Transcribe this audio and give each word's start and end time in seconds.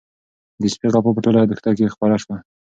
د 0.61 0.63
سپي 0.73 0.87
غپا 0.93 1.11
په 1.15 1.21
ټوله 1.25 1.41
دښته 1.49 1.71
کې 1.77 1.93
خپره 1.93 2.15
شوه. 2.23 2.37